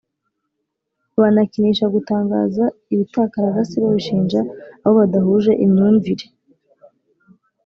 banakinisha 1.21 1.85
gutangaza 1.95 2.63
ibitakaragasi 2.93 3.75
babishinja 3.83 4.39
abobadahuje 4.85 5.51
imyumvire 5.65 6.25